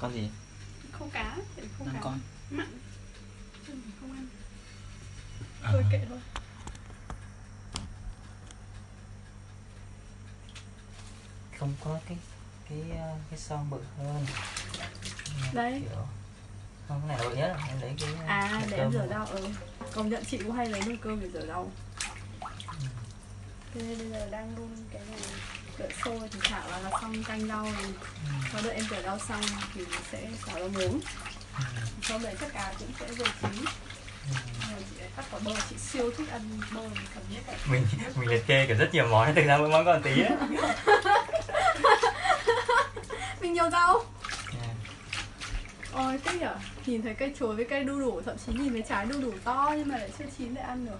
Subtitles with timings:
[0.00, 0.28] con gì?
[0.92, 1.36] Không cá
[1.78, 2.00] năm cá.
[2.02, 2.20] con.
[2.50, 2.66] Mặn.
[3.68, 4.26] Ừ, không ăn.
[5.62, 5.68] À.
[5.72, 6.18] thôi kệ thôi.
[11.58, 12.18] Không có cái
[12.68, 14.26] cái ờ, cái son bự hơn.
[15.52, 15.82] Đây.
[15.88, 16.06] Kiểu...
[16.88, 19.48] không cái này bự nhất em lấy cái à để em rửa rau ừ.
[19.92, 21.70] Công nhận chị cũng hay lấy nồi cơm để rửa rau.
[23.74, 25.20] Thế nên bây giờ đang đun cái này
[25.80, 27.92] đợi sôi thì thảo là, là xong canh rau rồi
[28.52, 29.42] và đợi em rửa rau xong
[29.74, 29.80] thì
[30.12, 31.00] sẽ xào rau muống.
[32.02, 33.64] Sau đấy tất cả cũng sẽ rồi chín
[35.16, 36.42] cắt quả bơ chị siêu thích ăn
[36.74, 36.82] bơ
[37.14, 39.84] cầm nhất cả mình mình liệt kê cả rất nhiều món thực ra mỗi món
[39.84, 40.30] còn tí ấy.
[43.40, 44.04] Mình nhiều rau.
[44.60, 44.76] Yeah.
[45.92, 46.54] ôi thích nhở.
[46.86, 49.32] Nhìn thấy cây chuối với cây đu đủ thậm chí nhìn thấy trái đu đủ
[49.44, 50.98] to nhưng mà lại chưa chín để ăn được.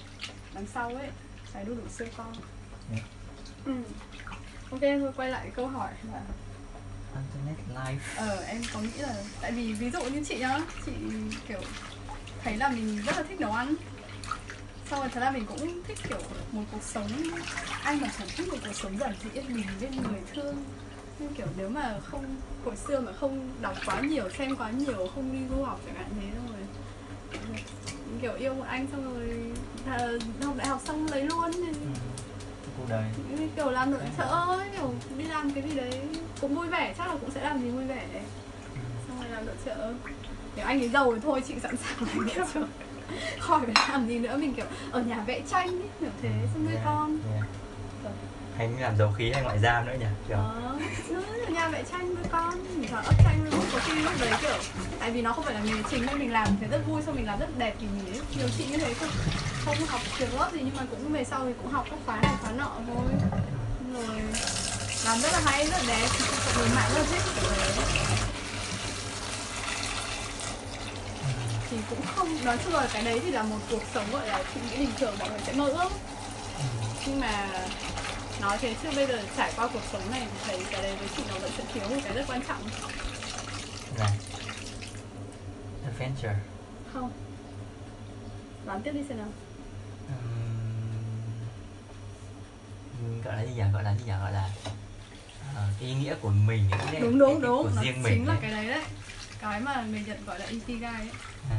[0.54, 1.08] Đằng sau ấy?
[1.54, 2.26] Trái đu đủ siêu to.
[2.92, 3.04] Yeah.
[3.64, 3.72] ừ.
[4.70, 6.20] Ok thôi quay lại câu hỏi là
[7.14, 10.92] Internet live ờ em có nghĩ là tại vì ví dụ như chị nhá chị
[11.48, 11.60] kiểu
[12.44, 13.74] thấy là mình rất là thích nấu ăn.
[14.90, 16.18] Xong rồi thật ra mình cũng thích kiểu
[16.52, 17.08] một cuộc sống
[17.82, 20.64] anh mà chẳng thích một cuộc sống giản dị yên bình bên người thương.
[21.18, 25.08] Nhưng kiểu nếu mà không hồi xưa mà không đọc quá nhiều xem quá nhiều
[25.14, 26.58] không đi du học chẳng hạn thế rồi
[28.22, 29.52] kiểu yêu một anh xong rồi
[29.86, 30.08] à,
[30.42, 31.52] học đại học xong lấy luôn.
[31.52, 31.88] Thì ừ.
[32.80, 33.04] Cuộc đời
[33.56, 36.00] kiểu làm nội trợ ấy, kiểu đi làm cái gì đấy
[36.40, 38.22] cũng vui vẻ chắc là cũng sẽ làm gì vui vẻ đấy
[38.74, 38.80] ừ.
[39.08, 39.92] xong rồi làm nội trợ
[40.56, 42.64] nếu anh ấy giàu thì thôi chị sẵn sàng làm kiểu rồi
[43.38, 46.64] khỏi phải làm gì nữa mình kiểu ở nhà vẽ tranh ấy, kiểu thế xong
[46.64, 47.46] nuôi Yeah, con yeah.
[48.04, 48.12] Rồi.
[48.56, 50.78] hay làm dầu khí hay ngoại giao nữa nhỉ kiểu ở
[51.60, 52.80] nhà vẽ tranh với con.
[52.80, 53.64] Mình thở ấp tranh luôn.
[53.72, 54.58] Có khi lúc đấy, kiểu,
[54.98, 57.16] tại vì nó không phải là nghề chính nên mình làm thấy rất vui, xong
[57.16, 57.74] mình làm rất đẹp.
[57.80, 59.08] Thì mình ấy nhiều chị như thế không
[59.64, 62.16] không học trường lớp gì, nhưng mà cũng về sau thì cũng học các khóa
[62.20, 63.06] này, khóa nọ thôi.
[63.94, 64.20] Rồi,
[65.04, 66.08] làm rất là hay, rất là đẹp.
[66.46, 67.72] Cộng đồng mạng rất là thích kiểu đấy.
[71.70, 74.42] Thì cũng không, nói chung là cái đấy thì là một cuộc sống, gọi là
[74.54, 75.88] chị nghĩ bình thường mọi người sẽ mơ ước.
[77.06, 77.48] Nhưng mà
[78.40, 81.08] nói thế chứ bây giờ trải qua cuộc sống này thì thấy cái đấy với
[81.16, 82.62] chị nó vẫn sẽ thiếu một cái rất quan trọng.
[83.98, 84.10] Này
[85.84, 86.34] adventure.
[86.92, 87.10] Không.
[88.66, 89.28] Đoán tiếp đi xem nào.
[93.00, 93.62] Ừm, gọi là gì nhỉ?
[93.72, 94.12] Gọi là gì nhỉ?
[94.20, 94.48] Gọi là
[95.80, 97.62] cái ý nghĩa của mình cái nghĩa- đúng đúng cái- đúng.
[97.62, 98.38] Của nó riêng chính mình là ấy.
[98.42, 98.82] cái đấy đấy.
[99.40, 101.10] Cái mà người Nhật gọi là ikigai ấy.
[101.50, 101.56] À,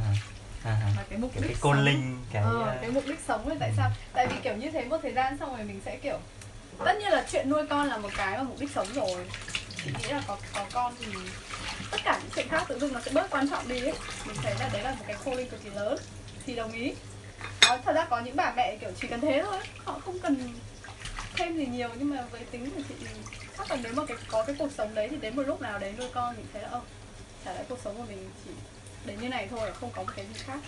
[0.64, 0.92] à, à.
[0.98, 1.86] là cái mục cái, đích cái côn sống.
[1.86, 3.92] linh cái ờ, ờ, cái mục đích sống ấy tại sao?
[4.14, 6.18] Tại vì kiểu như thế một thời gian xong rồi mình sẽ kiểu
[6.86, 9.26] tất nhiên là chuyện nuôi con là một cái mà mục đích sống rồi.
[9.86, 11.06] Chị nghĩ là có có con thì
[11.92, 13.94] tất cả những chuyện khác tự dưng nó sẽ bớt quan trọng đi ấy.
[14.26, 15.98] Mình thấy là đấy là một cái khô linh cực kỳ lớn.
[16.46, 16.94] Thì đồng ý.
[17.62, 20.54] Đó, thật ra có những bà mẹ kiểu chỉ cần thế thôi họ không cần
[21.36, 22.96] thêm gì nhiều nhưng mà với tính của chị
[23.58, 25.80] chắc là nếu mà cái có cái cuộc sống đấy thì đến một lúc nào
[25.80, 26.82] đấy nuôi con thì thấy là ơ
[27.46, 28.52] trả lại cuộc sống của mình chỉ
[29.06, 30.60] đến như này thôi không có một cái gì khác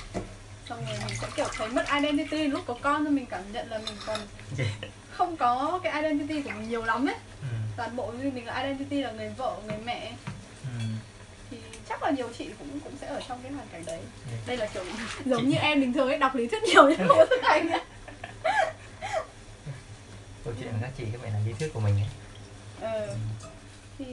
[0.69, 3.69] xong rồi mình sẽ kiểu thấy mất identity lúc có con thì mình cảm nhận
[3.71, 4.19] là mình còn
[5.11, 7.47] không có cái identity của mình nhiều lắm ấy ừ,
[7.77, 10.11] toàn bộ như mình là identity là người vợ người mẹ
[10.63, 10.69] ừ.
[11.51, 11.57] thì
[11.89, 14.31] chắc là nhiều chị cũng cũng sẽ ở trong cái hoàn cảnh đấy Ừ.
[14.47, 14.83] đây là kiểu
[15.25, 17.69] giống như em bình thường ấy đọc lý thuyết nhiều nhưng không có thực hành
[17.69, 17.81] ấy.
[20.45, 22.07] câu chuyện của các chị các bạn là lý thuyết của mình ấy.
[22.91, 23.15] ờ
[23.99, 24.05] thì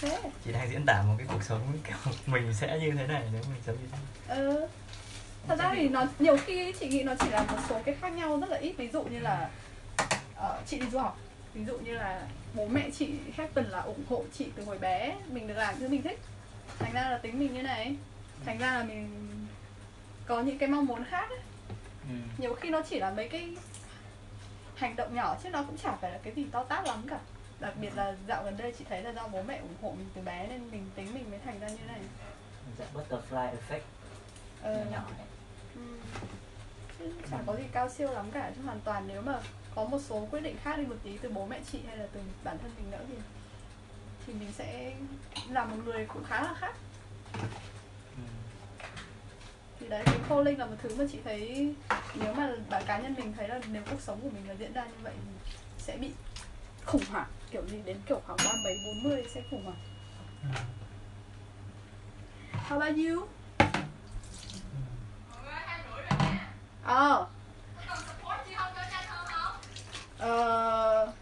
[0.00, 3.22] thế chị đang diễn tả một cái cuộc sống kiểu mình sẽ như thế này
[3.32, 4.46] nếu mình sống như thế này.
[5.48, 8.08] Thật ra thì nó nhiều khi chị nghĩ nó chỉ là một số cái khác
[8.08, 8.72] nhau rất là ít.
[8.76, 9.50] Ví dụ như là
[10.36, 11.18] ờ, chị đi du học.
[11.54, 12.22] Ví dụ như là
[12.54, 15.16] bố mẹ chị happen là ủng hộ chị từ hồi bé.
[15.28, 16.20] Mình được làm thứ mình thích.
[16.78, 17.96] Thành ra là tính mình như này.
[18.44, 19.08] Thành ra là mình
[20.26, 21.38] có những cái mong muốn khác ấy.
[22.08, 22.14] ừ.
[22.38, 23.56] nhiều khi nó chỉ là mấy cái
[24.74, 27.18] hành động nhỏ chứ nó cũng chả phải là cái gì to tát lắm cả.
[27.60, 30.08] Đặc biệt là dạo gần đây chị thấy là do bố mẹ ủng hộ mình
[30.14, 32.00] từ bé nên mình tính mình mới thành ra như này.
[32.78, 33.80] Dạng butterfly effect
[34.62, 35.37] ờ, nhỏ nhỏ ấy.
[35.74, 35.80] Ừ.
[37.30, 39.40] Chẳng có gì cao siêu lắm cả chứ hoàn toàn nếu mà
[39.74, 42.06] có một số quyết định khác đi một tí từ bố mẹ chị hay là
[42.12, 43.14] từ bản thân mình nữa thì
[44.26, 44.94] thì mình sẽ
[45.50, 46.74] là một người cũng khá là khác
[47.36, 48.22] ừ.
[49.80, 51.74] thì đấy cái khô linh là một thứ mà chị thấy
[52.14, 54.72] nếu mà bản cá nhân mình thấy là nếu cuộc sống của mình là diễn
[54.72, 55.30] ra như vậy thì
[55.78, 56.10] sẽ bị
[56.84, 59.78] khủng hoảng kiểu gì đến kiểu khoảng ba mấy bốn mươi sẽ khủng hoảng
[60.42, 60.48] Ừ.
[62.68, 63.26] How about you?
[66.88, 67.26] Ờ.
[70.18, 71.12] Ờ.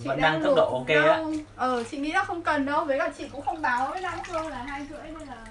[0.00, 1.22] Chị vẫn đang tốc độ ok á.
[1.56, 4.18] Ờ chị nghĩ là không cần đâu Với cả chị cũng không báo với Nam
[4.26, 5.44] Phương là hai rưỡi nên là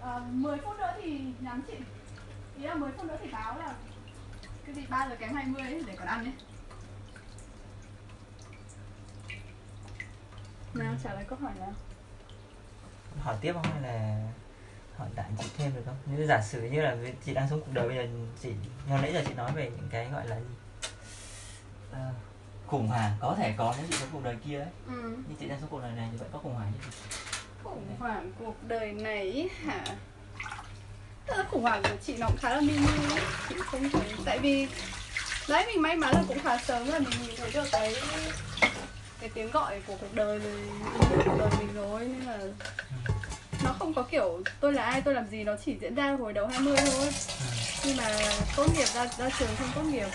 [0.00, 1.74] ờ, 10 phút nữa thì nhắn chị.
[2.58, 3.74] Ý là 10 phút nữa thì báo là
[4.66, 6.32] Cái gì 3 giờ kém 20 ấy để còn ăn nhé.
[10.74, 11.72] Nào trả lời câu hỏi nào?
[13.22, 14.16] Hỏi tiếp không hay là
[15.00, 15.96] hỏi lại chị thêm được không?
[16.06, 18.06] Nếu giả sử như là chị đang sống cuộc đời bây giờ
[18.42, 18.50] chị
[18.88, 20.54] hồi nãy giờ chị nói về những cái gọi là gì?
[21.92, 22.10] Ờ,
[22.66, 24.68] khủng hoảng có thể có nếu chị sống cuộc đời kia ấy.
[24.86, 25.16] Ừ.
[25.28, 26.90] nhưng chị đang sống cuộc đời này thì vẫn có khủng hoảng như
[27.62, 29.84] khủng hoảng cuộc đời này hả?
[31.26, 33.22] Thật ra khủng hoảng của chị nó cũng khá là mini ấy.
[33.48, 34.02] chị không thấy.
[34.24, 34.68] Tại vì
[35.48, 37.94] đấy mình may mắn là cũng khá sớm là mình nhìn thấy được cái
[39.20, 40.60] cái tiếng gọi của cuộc đời rồi
[41.24, 42.38] cuộc đời mình rồi nên là
[43.64, 46.32] nó không có kiểu tôi là ai tôi làm gì nó chỉ diễn ra hồi
[46.32, 47.10] đầu 20 thôi.
[47.80, 48.18] Khi mà
[48.56, 50.08] tốt nghiệp ra ra trường không tốt nghiệp.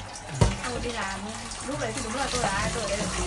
[0.70, 1.20] Tôi đi làm.
[1.68, 3.26] Lúc đấy thì đúng là tôi là ai tôi ở đây làm gì.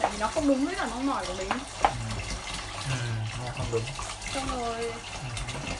[0.00, 1.48] Tại vì nó không đúng với cả mong mỏi của mình.
[1.48, 2.96] Ừ,
[3.56, 3.82] không đúng.
[4.34, 4.92] Xong rồi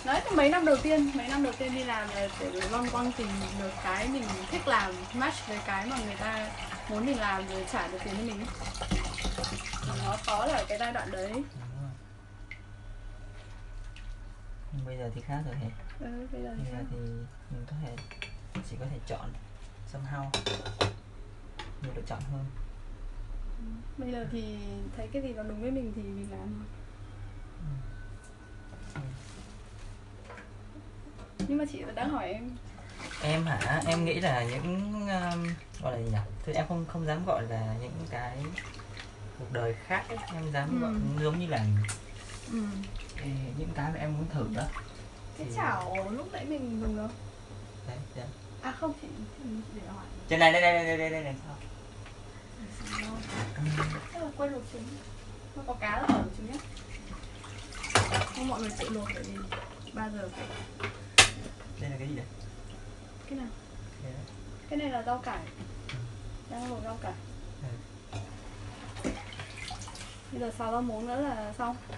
[0.05, 3.12] đấy mấy năm đầu tiên mấy năm đầu tiên đi làm là để loanh quanh
[3.12, 6.49] tìm được cái mình thích làm match với cái mà người ta
[6.88, 8.47] muốn mình làm rồi trả được tiền cho mình.
[10.05, 11.43] Nó khó là cái giai đoạn đấy Đúng
[11.82, 11.90] rồi.
[14.62, 16.97] Nhưng bây giờ thì khác rồi hề ừ, bây giờ thì bây giờ thì
[17.50, 17.97] mình có thể
[18.71, 19.31] chỉ có thể chọn
[19.93, 20.31] somehow
[21.82, 22.44] nhiều lựa chọn hơn.
[23.99, 24.56] Bây giờ thì
[24.97, 26.65] thấy cái gì nó đúng với mình thì mình làm
[28.94, 29.05] thôi.
[31.49, 32.50] Nhưng mà chị đang hỏi em.
[33.23, 33.82] Em hả?
[33.87, 35.49] Em nghĩ là những um,
[35.82, 36.19] gọi là gì nhỉ?
[36.47, 38.38] Thì em không không dám gọi là những cái
[39.38, 40.19] cuộc đời khác ấy.
[40.35, 40.79] em dám Ừ.
[40.81, 40.93] gọi
[41.25, 41.65] giống như là
[42.52, 42.58] ừ.
[43.58, 44.62] những cái mà em muốn thử đó
[45.38, 47.08] cái Thì- chảo lúc nãy mình dùng đâu
[47.88, 48.26] đấy, đấy.
[48.62, 49.08] à không chị,
[49.38, 51.35] chị để hỏi trên này đây đây đây đây đây, đây, đây.
[51.46, 51.56] sao
[54.12, 54.82] Chắc là quên luộc trứng
[55.56, 56.58] Nó có cá là ở trứng nhé
[58.37, 59.38] Không mọi người tự luộc bởi vì
[59.93, 60.47] bao giờ phải
[61.81, 62.26] đây là cái gì đấy
[63.29, 63.47] Cái nào?
[64.02, 64.23] Đây đấy.
[64.70, 65.38] Cái này là rau cải
[66.50, 67.12] Đang luộc rau cải
[67.62, 67.69] Ừ.
[70.32, 71.94] Bây giờ xào rau muống nữa là xong Ừ.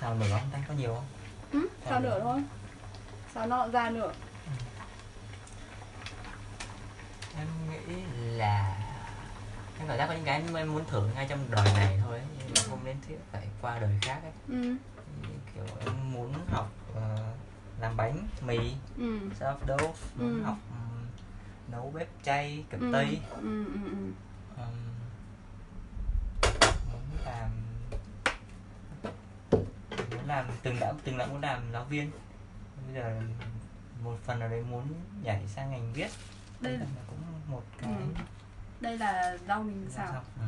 [0.00, 0.40] xào nửa không?
[0.52, 1.04] Ta có nhiều không?
[1.52, 2.20] Ừ, Xào Xào nửa.
[2.20, 2.42] thôi.
[3.34, 4.12] Xào nọ ra nửa.
[7.38, 7.94] Em nghĩ
[8.36, 8.76] là
[9.78, 12.26] em cảm giác có những cái em muốn thử ngay trong đời này thôi ấy.
[12.38, 14.32] nhưng mà không nên thiết phải qua đời khác ấy.
[14.62, 14.76] Ừ,
[15.54, 17.16] kiểu em muốn học ờ,
[17.80, 18.58] làm bánh mì
[18.98, 19.18] ừ.
[19.40, 20.42] sourdough muốn Ừ.
[20.42, 21.06] học ừm,
[21.72, 23.90] nấu bếp chay cực ừ, tây ừ, ừ, ừ.
[24.56, 24.82] ừm,
[26.92, 27.50] muốn làm
[30.10, 32.10] muốn làm từng đã từng đã muốn làm giáo viên
[32.86, 33.20] bây giờ
[34.02, 34.82] một phần nào đấy muốn
[35.22, 36.08] nhảy sang ngành viết
[36.60, 37.18] Đây là, là cũng
[37.48, 38.22] một cái Ừ.
[38.80, 40.20] đây là rau mình xào ừ.
[40.40, 40.46] ừ.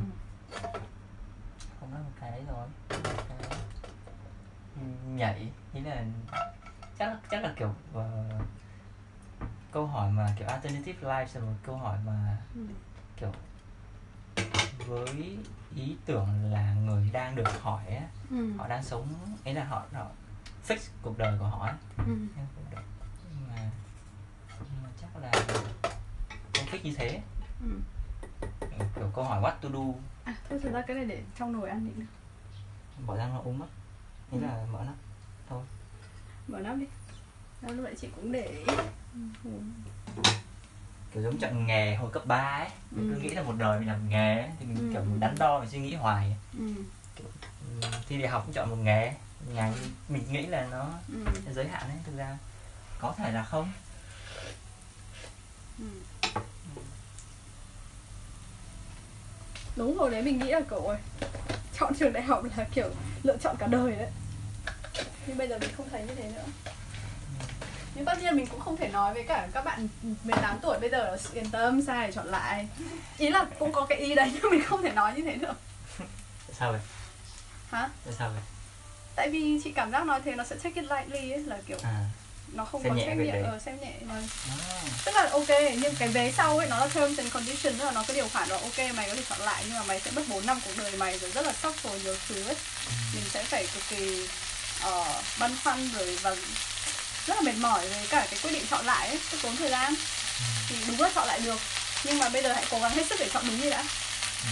[1.80, 2.66] không có một cái đấy rồi
[3.02, 3.48] Một cái
[5.06, 6.04] nhảy ý là
[6.98, 8.24] chắc là, chắc là kiểu ờ,
[9.72, 12.60] câu hỏi mà kiểu alternative life là một câu hỏi mà Ừ.
[13.16, 13.32] kiểu
[14.86, 15.38] với
[15.76, 18.52] ý tưởng là người đang được hỏi á Ừ.
[18.58, 19.14] họ đang sống
[19.44, 20.06] ấy là họ họ
[20.68, 22.04] fix cuộc đời của họ ấy Ừ.
[22.06, 23.70] Nhưng mà
[24.60, 25.30] nhưng mà chắc là
[26.54, 27.20] không fix như thế
[27.62, 27.68] Ừ.
[28.96, 29.94] kiểu câu hỏi what to do
[30.24, 32.06] À thôi thực ra cái này để trong nồi ăn định
[33.06, 33.66] bỏ ra nó uống mất
[34.30, 34.42] thế Ừ.
[34.42, 34.94] là mở lắm
[36.48, 36.86] Mở nắp đi
[37.62, 38.64] Đó, lúc nãy chị cũng để ý
[39.44, 39.50] ừ.
[41.14, 43.14] Kiểu giống chọn nghề hồi cấp 3 ấy mình Ừ.
[43.14, 44.92] cứ nghĩ là một đời mình làm nghề ấy, thì mình Ừ.
[44.92, 46.64] kiểu mình đắn đo mình suy nghĩ hoài Ừ.
[47.82, 49.12] Ừ, thi đại học cũng chọn một nghề
[49.54, 49.74] ngành
[50.08, 51.52] mình nghĩ là nó Ừ.
[51.54, 52.38] giới hạn ấy thực ra
[52.98, 53.72] có thể là không
[55.78, 55.84] Ừ.
[59.76, 60.96] Đúng rồi đấy mình nghĩ là kiểu ôi,
[61.78, 62.90] chọn trường đại học là kiểu
[63.22, 64.10] lựa chọn cả đời đấy
[65.26, 66.44] Nhưng bây giờ mình không thấy như thế nữa
[67.98, 69.88] Nhưng tất nhiên mình cũng không thể nói với cả các bạn
[70.24, 72.68] 18 tuổi bây giờ là sự yên tâm sai để chọn lại.
[73.18, 76.54] Ý là cũng có cái ý đấy nhưng mình không thể nói như thế tại
[76.58, 76.80] sao vậy?
[77.70, 77.88] Hả?
[78.04, 78.42] tại sao vậy?
[79.14, 81.78] Tại vì chị cảm giác nói thế nó sẽ take it lightly ấy là kiểu
[81.82, 82.04] à,
[82.52, 84.14] nó không Xem có trách nhiệm ờ, xem nhẹ mà
[84.50, 84.82] à.
[85.04, 85.48] tức là ok
[85.82, 88.28] nhưng cái vé sau ấy nó là terms and conditions tức là nó có điều
[88.28, 90.58] khoản là ok mày có thể chọn lại nhưng mà mày sẽ mất 4 năm
[90.64, 92.56] cuộc đời mày rồi rất là sốc rồi nhiều thứ ấy.
[93.14, 94.28] Mình sẽ phải cực kỳ
[94.86, 95.06] uh,
[95.38, 96.36] băn khoăn rồi và
[97.28, 99.70] rất là mệt mỏi với cả cái quyết định chọn lại ấy cái tốn thời
[99.70, 99.94] gian.
[100.68, 101.60] Thì đúng là chọn lại được
[102.04, 103.84] nhưng mà bây giờ hãy cố gắng hết sức để chọn đúng đi đã.
[104.44, 104.50] Ừ.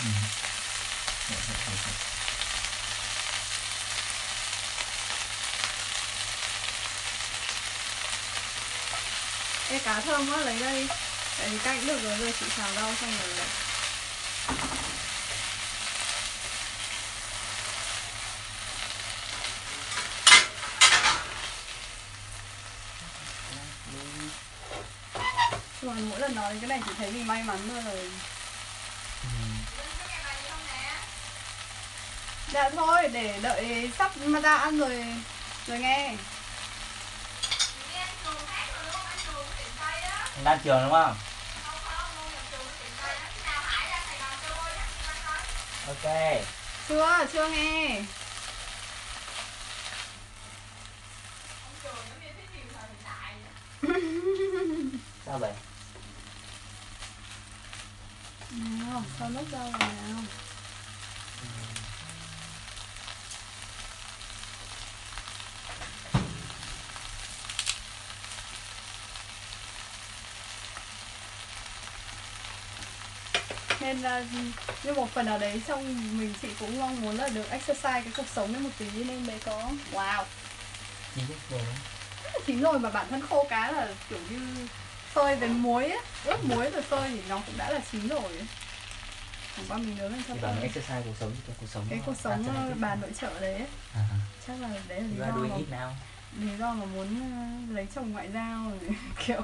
[0.00, 0.06] Ừ.
[9.70, 10.88] Ê cá thơm quá lấy đây.
[11.38, 13.46] Tại vì canh được rồi rồi chị xào rau xong rồi
[26.34, 28.10] nói đến cái này chỉ thấy mình may mắn thôi rồi.
[29.22, 29.28] Ừ.
[32.52, 35.04] dạ thôi để đợi sắp mà ra ăn rồi
[35.66, 36.14] rồi nghe.
[40.34, 41.16] Anh đang trường đúng không?
[45.86, 46.42] Ok.
[46.88, 48.02] Chưa chưa nghe.
[55.26, 55.52] Sao vậy
[59.20, 60.22] sao lúc đâu rồi nào?
[73.80, 74.24] Nên là
[74.84, 75.84] như một phần nào đấy trong
[76.18, 79.26] mình chị cũng mong muốn là được exercise cái cuộc sống đấy một tí nên
[79.26, 79.70] mới có.
[79.92, 80.24] Wow.
[81.14, 81.60] Chín rồi
[82.46, 84.66] chín rồi mà bản thân khô cá là kiểu như
[85.12, 85.98] phơi với muối á.
[86.24, 88.32] Ướp muối rồi phơi thì nó cũng đã là chín rồi
[89.60, 92.16] chẳng qua mình nướng lên cho phơi exercise cuộc sống cái cuộc sống cái cuộc
[92.16, 94.02] sống cho bà nội trợ đấy ấy, à,
[94.46, 95.90] chắc là đấy là lý do doing mà it now
[96.38, 98.72] lý do mà muốn ờ, lấy chồng ngoại giao
[99.26, 99.42] kiểu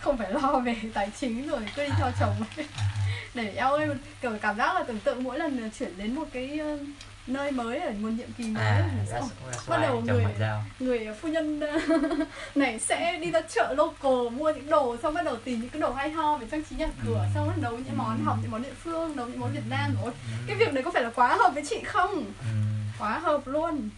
[0.00, 2.34] không phải lo về tài chính rồi cứ đi theo chồng.
[2.76, 2.84] À,
[3.34, 3.88] để eo ơi
[4.22, 6.60] kiểu cảm giác là tưởng tượng mỗi lần chuyển đến một cái
[7.28, 9.20] nơi mới ở một nhiệm kỳ mới à sẽ-
[9.68, 10.24] bắt đầu người-
[10.80, 11.78] người phu nhân ờ,
[12.54, 15.80] này sẽ đi ra chợ local mua những đồ xong bắt đầu tìm những cái
[15.80, 17.26] đồ hay ho về trang trí nhà cửa Ừ.
[17.34, 18.24] xong bắt nấu những món Ừ.
[18.24, 20.44] học những món địa phương nấu những món Việt Nam rồi Ừ.
[20.46, 22.46] cái việc đấy có phải là quá hợp với chị không ừ.
[22.98, 23.88] quá hợp luôn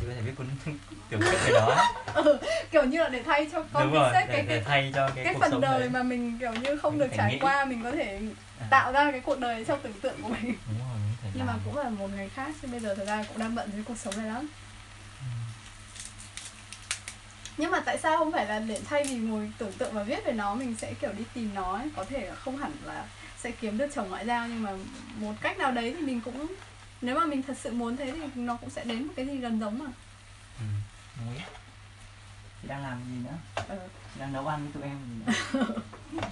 [0.00, 0.46] chị có thể viết cuốn
[1.10, 1.76] tiểu thuyết về đó
[2.14, 2.38] ừ,
[2.70, 4.92] kiểu như là để thay cho con đúng cái rồi để, cái để cái thay
[4.94, 5.88] cho cái, cái phần đời đấy.
[5.88, 7.38] mà mình kiểu như không Mình được trải nghĩ.
[7.38, 8.20] qua mình có thể
[8.60, 10.95] À, tạo ra cái cuộc đời trong tưởng tượng của mình đúng rồi
[11.36, 13.70] nhưng mà cũng là một người khác chứ bây giờ thời gian cũng đang bận
[13.74, 14.48] với cuộc sống này lắm
[15.20, 15.26] Ừ.
[17.56, 20.24] nhưng mà tại sao không phải là để thay vì ngồi tưởng tượng và viết
[20.24, 21.88] về nó mình sẽ kiểu đi tìm nó ấy.
[21.96, 23.06] có thể là không hẳn là
[23.38, 24.70] sẽ kiếm được chồng ngoại giao nhưng mà
[25.16, 26.46] một cách nào đấy thì mình cũng
[27.00, 29.36] nếu mà mình thật sự muốn thế thì nó cũng sẽ đến một cái gì
[29.36, 29.86] gần giống mà
[30.58, 30.64] ừ.
[32.62, 33.78] chị đang làm gì nữa ừ.
[34.18, 35.62] đang nấu ăn với tụi em gì nữa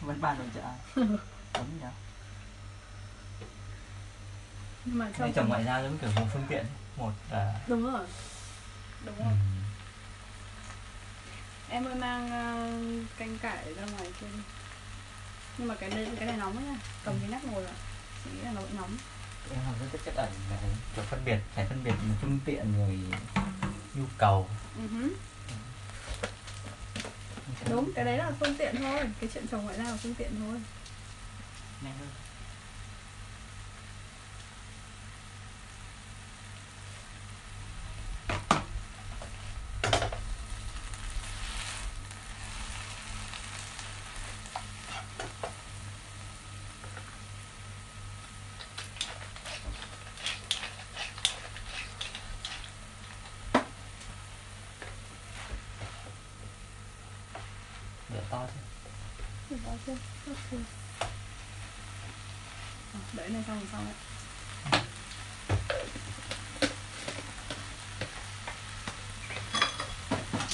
[0.01, 0.63] vẫn bàn nội trợ
[1.55, 1.87] đúng nhỉ
[4.85, 6.65] nhưng mà trong chồng ngoại giao giống kiểu một phương tiện
[6.97, 8.07] một là đúng rồi
[9.07, 9.25] đúng ừ.
[9.25, 9.33] rồi
[11.69, 12.71] em ơi mang ờ,
[13.19, 14.43] canh cải ra ngoài kia đi
[15.59, 17.75] nhưng mà cái này cái này nóng quá nha cầm cái nắp ngồi vào
[18.25, 18.97] chị nghĩ là nó vẫn nóng.
[19.51, 20.57] Em học rất chất ẩn là
[20.97, 22.99] kiểu phân biệt phải phân biệt phương tiện rồi
[23.95, 24.49] nhu cầu.
[24.77, 25.09] Ừ hứ.
[27.71, 30.31] đúng cái đấy là phương tiện thôi cái chuyện chồng ngoại giao là phương tiện
[30.41, 30.61] thôi.
[31.83, 32.09] Nhanh hơn
[58.15, 58.61] Lửa to chứ
[59.51, 59.95] Được rồi chưa?
[62.95, 63.95] Ờ, Đợi này xong rồi xong đấy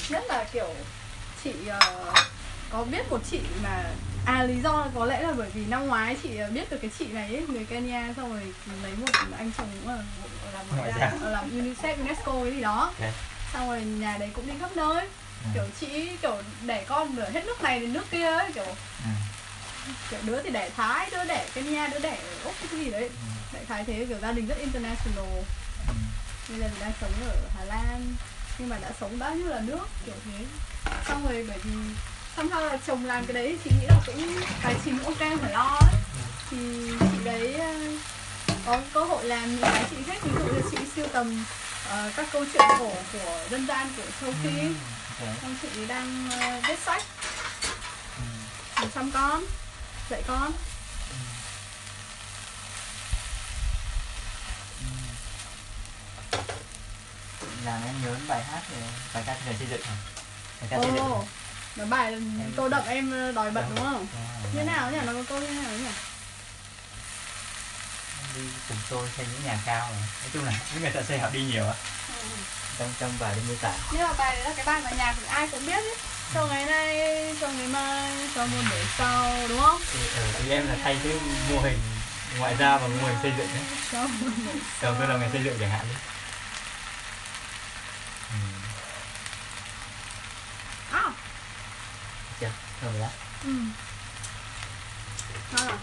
[0.09, 0.69] Nhất là kiểu
[1.43, 2.13] chị ờ,
[2.69, 3.83] có biết một chị mà
[4.25, 6.91] À lý do có lẽ là bởi vì năm ngoái chị ờ, biết được cái
[6.99, 10.03] chị này ấy, người Kenya xong rồi lấy một anh chồng cũng là
[10.53, 13.09] làm làm UNICEF, UNESCO cái gì đó Ok.
[13.53, 15.07] xong rồi nhà đấy cũng đi khắp nơi
[15.43, 15.49] Ừ.
[15.53, 18.65] kiểu chị kiểu đẻ con ở hết nước này đến nước kia ấy kiểu
[19.85, 19.91] Ừ.
[20.09, 23.01] kiểu đứa thì đẻ thái đứa đẻ kenya đứa đẻ ở úc cái gì đấy
[23.09, 23.27] Ừ.
[23.53, 25.25] đại khái thế kiểu gia đình rất international
[25.87, 25.93] Ừ.
[26.49, 28.15] bây giờ thì đang sống ở hà lan
[28.57, 30.45] nhưng mà đã sống bao nhiêu là nước kiểu thế
[31.07, 31.71] xong rồi bởi vì
[32.37, 35.51] xong sau là chồng làm cái đấy chị nghĩ là cũng tài chính ok phải
[35.51, 35.93] lo ấy
[36.51, 36.57] thì
[36.99, 37.73] chị đấy ờ,
[38.65, 41.43] có cơ hội làm những cái chị thích ví dụ như chị siêu tầm
[41.89, 44.49] ờ, các câu chuyện cổ của dân gian của châu phi
[45.21, 45.27] Ừ.
[45.27, 45.35] Ok.
[45.41, 47.03] xong chị đang ờ, viết sách
[48.17, 48.23] Ừ.
[48.81, 49.45] để chăm con
[50.09, 50.51] dạy con
[51.09, 51.15] Ừ.
[56.31, 56.37] Ừ.
[57.65, 58.77] làm em nhớ bài hát về
[59.13, 59.95] bài ca về xây dựng hả?
[60.61, 61.25] bài ca xây dựng
[61.75, 62.15] nó bài
[62.55, 64.07] tô đậm em ờ, đòi bật đúng không
[64.43, 64.65] Đúng như rồi.
[64.65, 65.89] nào nhỉ nó có câu như nào nhỉ
[68.35, 70.01] đi cùng tôi xây những nhà cao này.
[70.21, 71.73] nói chung là những người thợ xây họ đi nhiều á
[72.81, 73.73] trong trong bài đi miêu tả.
[73.91, 75.95] Nhưng mà bài đấy là cái bài mà nhạc thì ai cũng biết ấy.
[76.33, 79.81] Cho ngày nay cho ngày mai cho một buổi sau đúng không?
[79.93, 81.13] Thì, ừ, thì em là thay cái
[81.49, 81.79] mô hình
[82.37, 83.63] ngoại giao và mô hình xây dựng đấy.
[84.81, 85.95] Chồng tôi là người xây dựng chẳng hạn đi
[88.31, 88.37] ừ.
[90.91, 91.03] à,
[92.39, 93.09] chưa thơm rồi đó
[93.43, 93.53] ừ.
[95.57, 95.77] à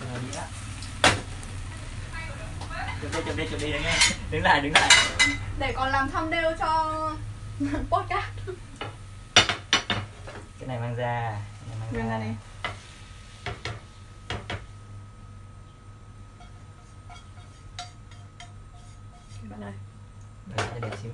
[0.00, 0.38] Rồi đi
[3.02, 3.82] chụp đi chụp đi chụp đi đứng,
[4.30, 4.90] đứng lại đứng lại.
[5.58, 6.94] Để còn làm thumbnail cho
[7.90, 8.26] podcast.
[10.58, 11.36] Cái này mang ra
[11.92, 12.30] Mang ra đi.
[19.50, 19.72] bạn ơi.
[20.80, 21.12] Để xíu.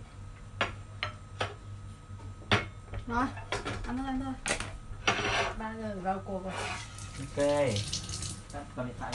[3.08, 3.24] Rồi
[3.86, 4.56] ăn thôi ăn thôi.
[5.58, 6.52] Ba giờ vào cuộc rồi.
[7.20, 7.46] Ok.
[8.52, 9.12] Tắt còn điện thoại